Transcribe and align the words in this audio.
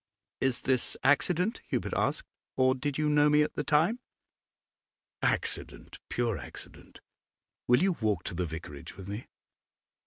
'Is 0.39 0.63
this 0.63 0.97
accident,' 1.03 1.61
Hubert 1.67 1.93
asked; 1.95 2.25
'or 2.57 2.73
did 2.73 2.97
you 2.97 3.07
know 3.07 3.29
me 3.29 3.43
at 3.43 3.53
the 3.53 3.63
time?' 3.63 3.99
'Accident, 5.21 5.99
pure 6.09 6.39
accident. 6.39 7.01
Will 7.67 7.83
you 7.83 7.91
walk 8.01 8.23
to 8.23 8.33
the 8.33 8.47
vicarage 8.47 8.97
with 8.97 9.07
me? 9.07 9.27